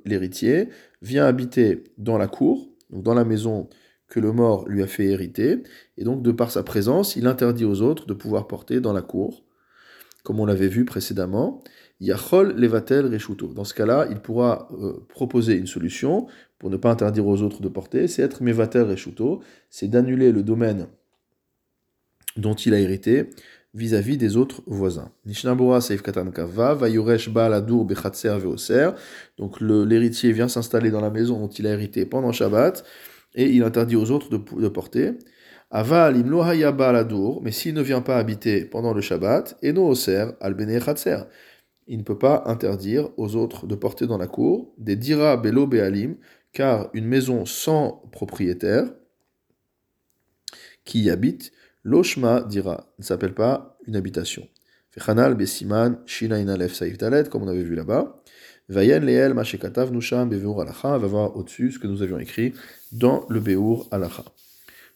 l'héritier 0.06 0.70
vient 1.02 1.26
habiter 1.26 1.84
dans 1.98 2.18
la 2.18 2.28
cour, 2.28 2.68
donc 2.90 3.04
dans 3.04 3.14
la 3.14 3.26
maison 3.26 3.70
que 4.08 4.20
le 4.20 4.32
mort 4.32 4.68
lui 4.68 4.82
a 4.82 4.88
fait 4.88 5.06
hériter, 5.06 5.62
et 5.98 6.04
donc 6.04 6.24
de 6.24 6.32
par 6.32 6.52
sa 6.52 6.64
présence, 6.64 7.16
il 7.16 7.28
interdit 7.28 7.66
aux 7.66 7.82
autres 7.82 8.08
de 8.08 8.14
pouvoir 8.14 8.48
porter 8.48 8.80
dans 8.80 8.94
la 8.94 9.02
cour, 9.02 9.45
comme 10.26 10.40
on 10.42 10.46
l'avait 10.46 10.68
vu 10.68 10.84
précédemment. 10.84 11.64
Yachol 12.02 12.56
levatel 12.58 13.06
reshuto. 13.06 13.48
Dans 13.54 13.64
ce 13.64 13.74
cas-là, 13.74 14.08
il 14.10 14.20
pourra 14.20 14.68
euh, 14.74 15.06
proposer 15.08 15.56
une 15.56 15.68
solution 15.68 16.28
pour 16.58 16.70
ne 16.70 16.78
pas 16.78 16.92
interdire 16.92 17.28
aux 17.28 17.42
autres 17.42 17.62
de 17.62 17.70
porter, 17.70 18.08
c'est 18.08 18.22
être 18.22 18.42
mevatel 18.42 18.84
reshuto, 18.84 19.42
c'est 19.70 19.88
d'annuler 19.88 20.32
le 20.32 20.42
domaine 20.42 20.88
dont 22.38 22.56
il 22.56 22.74
a 22.74 22.80
hérité 22.80 23.30
vis-à-vis 23.76 24.18
des 24.18 24.36
autres 24.36 24.64
voisins. 24.66 25.12
Nishnabura 25.26 25.80
Seif 25.80 26.02
Katan 26.02 26.32
Kava, 26.32 26.74
Vayuresh 26.74 27.30
Baladur 27.30 27.86
Bechatser 27.86 28.38
Veoser. 28.40 28.92
Donc 29.38 29.62
l'héritier 29.62 30.32
vient 30.32 30.48
s'installer 30.48 30.92
dans 30.92 31.02
la 31.02 31.12
maison 31.12 31.40
dont 31.40 31.50
il 31.50 31.68
a 31.68 31.74
hérité 31.74 32.06
pendant 32.06 32.32
Shabbat 32.32 32.84
et 33.36 33.50
il 33.52 33.64
interdit 33.64 33.98
aux 33.98 34.12
autres 34.12 34.30
de 34.30 34.68
porter. 34.70 35.14
Aval 35.78 36.16
imlo 36.16 36.42
Baladur, 36.72 37.42
mais 37.42 37.52
s'il 37.52 37.74
ne 37.74 37.82
vient 37.82 38.00
pas 38.00 38.18
habiter 38.18 38.64
pendant 38.64 38.94
le 38.94 39.02
Shabbat, 39.02 39.58
Eno 39.62 39.90
Oser 39.90 40.28
al 40.40 40.56
Chatser 40.80 41.18
il 41.88 41.98
ne 41.98 42.04
peut 42.04 42.18
pas 42.18 42.44
interdire 42.46 43.10
aux 43.18 43.36
autres 43.36 43.68
de 43.68 43.76
porter 43.76 44.08
dans 44.08 44.18
la 44.18 44.28
cour 44.28 44.74
des 44.78 44.96
dira 44.96 45.36
belo 45.36 45.68
bealim, 45.68 46.16
car 46.54 46.90
une 46.94 47.06
maison 47.06 47.46
sans 47.46 48.04
propriétaire 48.14 48.86
qui 50.86 51.02
y 51.02 51.10
habite, 51.10 51.52
l'oshma 51.84 52.42
dira, 52.42 52.88
ne 52.98 53.04
s'appelle 53.04 53.34
pas 53.34 53.78
une 53.86 53.98
habitation. 53.98 54.48
Fechanal 54.92 55.36
besiman 55.36 56.00
shina 56.06 56.40
inalef 56.40 56.74
saif 56.74 56.98
comme 57.30 57.44
on 57.44 57.48
avait 57.50 57.64
vu 57.64 57.76
là-bas. 57.76 58.24
Vayen 58.70 59.02
leel 59.02 59.34
mashekatav 59.34 59.92
nusham 59.92 60.30
beveur 60.30 60.62
alacha, 60.62 60.98
va 60.98 61.08
voir 61.08 61.36
au-dessus 61.36 61.74
ce 61.74 61.80
que 61.80 61.88
nous 61.88 62.02
avions 62.02 62.18
écrit 62.18 62.54
dans 62.94 63.26
le 63.30 63.42
beur 63.42 63.88
alacha. 63.92 64.24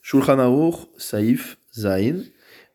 Shulchan 0.01 0.39
aruch 0.39 0.87
saif 0.97 1.57
zain, 1.73 2.23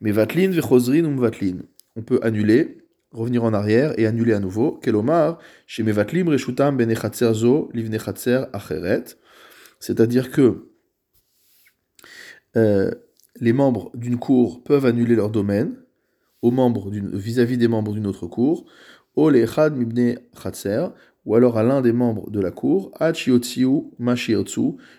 mevatlin 0.01 0.51
vechozrin 0.51 1.05
umvatlin. 1.05 1.63
On 1.97 2.03
peut 2.03 2.21
annuler 2.23 2.79
revenir 3.15 3.45
en 3.45 3.55
arrière 3.55 3.99
et 3.99 4.07
annuler 4.07 4.35
à 4.35 4.41
nouveau. 4.41 4.73
Kelomar, 4.73 5.39
chez 5.67 5.83
Mevatlim 5.83 6.29
Reshutam 6.29 6.77
Benechatzer 6.77 7.33
Livnechatzer 7.73 8.45
Acheret. 8.53 9.05
C'est-à-dire 9.79 10.31
que 10.31 10.69
euh, 12.57 12.91
les 13.41 13.53
membres 13.53 13.91
d'une 13.95 14.19
cour 14.19 14.63
peuvent 14.63 14.87
annuler 14.87 15.15
leur 15.15 15.31
domaine 15.31 15.77
aux 16.43 16.51
membres 16.51 16.91
vis-à-vis 16.91 17.57
des 17.57 17.69
membres 17.69 17.95
d'une 17.95 18.07
autre 18.07 18.27
cour, 18.27 18.67
ou 19.17 19.31
mibne 19.31 20.19
chatzer, 20.41 20.89
ou 21.25 21.35
alors 21.35 21.57
à 21.57 21.63
l'un 21.63 21.81
des 21.81 21.93
membres 21.93 22.31
de 22.31 22.41
la 22.41 22.51
cour, 22.51 22.93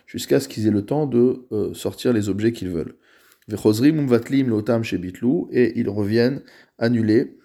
jusqu'à 0.08 0.40
ce 0.40 0.48
qu'ils 0.48 0.68
aient 0.68 0.72
le 0.72 0.86
temps 0.86 1.06
de 1.06 1.46
euh, 1.52 1.74
sortir 1.74 2.14
les 2.14 2.30
objets 2.30 2.52
qu'ils 2.52 2.70
veulent. 2.70 2.96
et 5.52 5.80
ils 5.80 5.90
reviennent 5.90 6.42
annuler 6.80 7.38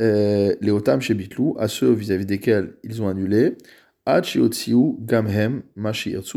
euh, 0.00 0.54
chez 1.00 1.14
Bitlou, 1.14 1.56
à 1.58 1.68
ceux 1.68 1.92
vis-à-vis 1.92 2.26
desquels 2.26 2.76
ils 2.84 3.02
ont 3.02 3.08
annulé, 3.08 3.56
Gamhem 5.00 5.62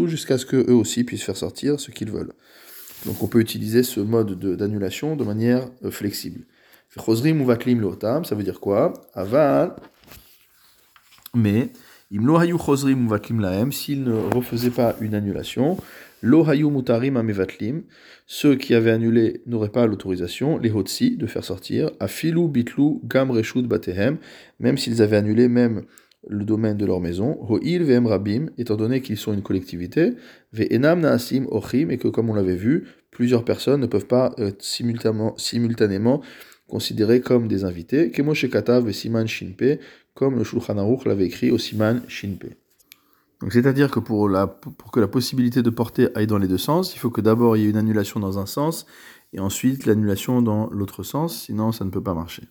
jusqu'à 0.07 0.37
ce 0.37 0.45
qu'eux 0.45 0.71
aussi 0.71 1.03
puissent 1.03 1.23
faire 1.23 1.37
sortir 1.37 1.79
ce 1.79 1.91
qu'ils 1.91 2.11
veulent. 2.11 2.33
Donc 3.05 3.21
on 3.21 3.27
peut 3.27 3.39
utiliser 3.39 3.83
ce 3.83 3.99
mode 3.99 4.39
d'annulation 4.39 5.15
de, 5.15 5.23
manière 5.23 5.69
euh, 5.83 5.91
flexible. 5.91 6.45
Ça 8.23 8.35
veut 8.35 8.43
dire 8.43 8.59
quoi? 8.59 8.93
Aval, 9.13 9.75
mais 11.35 11.69
s'ils 12.11 14.03
ne 14.03 14.35
refaisaient 14.35 14.69
pas 14.69 14.95
une 15.01 15.15
annulation, 15.15 15.77
ceux 18.27 18.55
qui 18.55 18.73
avaient 18.73 18.91
annulé 18.91 19.41
n'auraient 19.45 19.69
pas 19.69 19.85
l'autorisation, 19.85 20.57
les 20.57 20.71
hotsi, 20.71 21.17
de 21.17 21.27
faire 21.27 21.43
sortir, 21.43 21.91
afilu 21.99 22.47
bitlu 22.47 22.99
gam 23.03 23.31
reshut 23.31 23.67
batehem, 23.67 24.17
même 24.59 24.77
s'ils 24.77 25.01
avaient 25.01 25.17
annulé 25.17 25.47
même 25.47 25.83
le 26.27 26.43
domaine 26.43 26.77
de 26.77 26.85
leur 26.85 26.99
maison, 26.99 27.37
ho'il 27.47 27.83
ve'em 27.83 28.07
rabim, 28.07 28.47
étant 28.57 28.75
donné 28.75 29.01
qu'ils 29.01 29.17
sont 29.17 29.33
une 29.33 29.43
collectivité, 29.43 30.13
ve'enam 30.53 31.01
naasim 31.01 31.45
ochim, 31.51 31.89
et 31.91 31.97
que 31.97 32.07
comme 32.07 32.29
on 32.29 32.33
l'avait 32.33 32.55
vu, 32.55 32.85
plusieurs 33.11 33.45
personnes 33.45 33.81
ne 33.81 33.85
peuvent 33.85 34.07
pas 34.07 34.33
être 34.37 34.63
simultanément, 34.63 35.37
simultanément 35.37 36.21
considérées 36.67 37.21
comme 37.21 37.47
des 37.47 37.63
invités, 37.63 38.09
kemoshe 38.09 38.49
katav 38.49 38.91
siman 38.91 39.27
shinpe, 39.27 39.79
comme 40.15 40.37
le 40.37 40.43
Shulchan 40.43 40.77
Aruch 40.77 41.05
l'avait 41.05 41.25
écrit 41.25 41.51
au 41.51 41.59
siman 41.59 42.01
shinpe. 42.07 42.45
Donc 43.41 43.51
c'est-à-dire 43.51 43.91
que 43.91 43.99
pour, 43.99 44.27
la, 44.29 44.47
pour 44.47 44.91
que 44.91 44.99
la 44.99 45.07
possibilité 45.07 45.61
de 45.61 45.69
porter 45.69 46.07
aille 46.15 46.25
dans 46.25 46.37
les 46.37 46.47
deux 46.47 46.57
sens, 46.57 46.95
il 46.95 46.99
faut 46.99 47.11
que 47.11 47.21
d'abord 47.21 47.57
il 47.57 47.63
y 47.63 47.65
ait 47.67 47.69
une 47.69 47.77
annulation 47.77 48.19
dans 48.19 48.39
un 48.39 48.45
sens 48.45 48.87
et 49.33 49.39
ensuite 49.39 49.85
l'annulation 49.85 50.41
dans 50.41 50.69
l'autre 50.71 51.03
sens, 51.03 51.43
sinon 51.43 51.71
ça 51.71 51.83
ne 51.85 51.89
peut 51.89 52.01
pas 52.01 52.13
marcher. 52.13 52.43